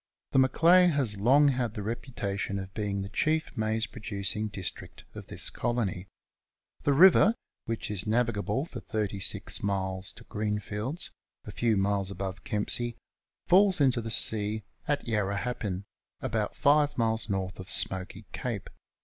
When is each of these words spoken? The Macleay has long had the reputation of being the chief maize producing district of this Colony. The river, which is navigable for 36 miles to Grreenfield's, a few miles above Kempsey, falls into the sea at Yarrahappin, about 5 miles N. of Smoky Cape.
The 0.31 0.39
Macleay 0.39 0.87
has 0.87 1.19
long 1.19 1.49
had 1.49 1.75
the 1.75 1.83
reputation 1.83 2.57
of 2.57 2.73
being 2.73 3.03
the 3.03 3.09
chief 3.09 3.55
maize 3.55 3.85
producing 3.85 4.47
district 4.47 5.03
of 5.13 5.27
this 5.27 5.51
Colony. 5.51 6.07
The 6.81 6.93
river, 6.93 7.35
which 7.65 7.91
is 7.91 8.07
navigable 8.07 8.65
for 8.65 8.79
36 8.79 9.61
miles 9.61 10.11
to 10.13 10.23
Grreenfield's, 10.23 11.11
a 11.45 11.51
few 11.51 11.77
miles 11.77 12.09
above 12.09 12.43
Kempsey, 12.43 12.97
falls 13.45 13.79
into 13.79 14.01
the 14.01 14.09
sea 14.09 14.63
at 14.87 15.05
Yarrahappin, 15.05 15.83
about 16.19 16.55
5 16.55 16.97
miles 16.97 17.29
N. 17.29 17.35
of 17.57 17.69
Smoky 17.69 18.25
Cape. 18.33 18.71